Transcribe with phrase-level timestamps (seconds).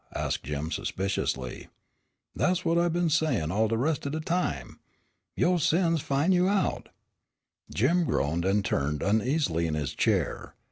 [0.15, 1.67] asked Jim suspiciously.
[2.35, 4.79] "Des' what it been sayin' all de res' o' de time.
[5.35, 6.89] 'Yo' sins will fin' you out'"
[7.71, 10.55] Jim groaned and turned uneasily in his chair.